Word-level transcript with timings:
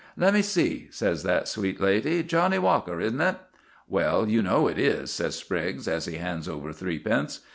"Let 0.17 0.33
me 0.33 0.41
see," 0.41 0.87
says 0.89 1.21
that 1.21 1.47
sweet 1.47 1.79
lady; 1.79 2.23
"Johnny 2.23 2.57
Walker, 2.57 2.99
is 2.99 3.13
n't 3.13 3.21
it?" 3.21 3.35
"Well, 3.87 4.27
you 4.27 4.41
know 4.41 4.67
it 4.67 4.79
is," 4.79 5.11
says 5.11 5.35
Spriggs, 5.35 5.87
as 5.87 6.07
he 6.07 6.17
hands 6.17 6.49
over 6.49 6.73
threepence. 6.73 7.41